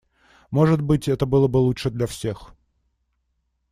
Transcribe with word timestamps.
Может 0.49 0.81
быть 0.81 1.07
это 1.07 1.27
было 1.27 1.47
бы 1.47 1.57
лучше 1.59 1.91
для 1.91 2.07
всех. 2.07 2.55